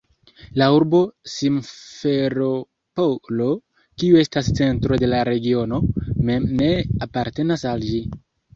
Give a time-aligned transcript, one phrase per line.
[0.59, 1.01] La urbo
[1.33, 3.51] Simferopolo,
[4.01, 5.81] kiu estas centro de la regiono,
[6.33, 6.73] mem ne
[7.09, 8.05] apartenas al ĝi.